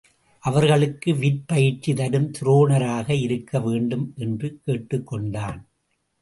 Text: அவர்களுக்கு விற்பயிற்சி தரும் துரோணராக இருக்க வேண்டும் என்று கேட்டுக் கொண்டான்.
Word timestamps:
அவர்களுக்கு 0.39 1.15
விற்பயிற்சி 1.15 1.93
தரும் 1.93 2.31
துரோணராக 2.31 3.09
இருக்க 3.09 3.59
வேண்டும் 3.59 4.13
என்று 4.15 4.59
கேட்டுக் 4.65 5.07
கொண்டான். 5.07 5.67